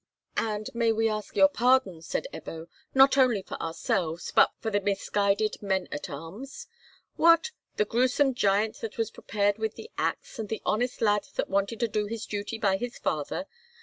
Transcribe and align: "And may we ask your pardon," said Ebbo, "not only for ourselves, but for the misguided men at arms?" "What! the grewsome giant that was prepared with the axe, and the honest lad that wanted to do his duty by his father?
"And 0.37 0.67
may 0.73 0.91
we 0.91 1.07
ask 1.07 1.35
your 1.35 1.47
pardon," 1.47 2.01
said 2.01 2.25
Ebbo, 2.33 2.65
"not 2.95 3.19
only 3.19 3.43
for 3.43 3.61
ourselves, 3.61 4.31
but 4.35 4.49
for 4.57 4.71
the 4.71 4.81
misguided 4.81 5.61
men 5.61 5.87
at 5.91 6.09
arms?" 6.09 6.65
"What! 7.17 7.51
the 7.77 7.85
grewsome 7.85 8.33
giant 8.33 8.77
that 8.81 8.97
was 8.97 9.11
prepared 9.11 9.59
with 9.59 9.75
the 9.75 9.91
axe, 9.99 10.39
and 10.39 10.49
the 10.49 10.63
honest 10.65 11.01
lad 11.03 11.27
that 11.35 11.51
wanted 11.51 11.79
to 11.81 11.87
do 11.87 12.07
his 12.07 12.25
duty 12.25 12.57
by 12.57 12.77
his 12.77 12.97
father? 12.97 13.45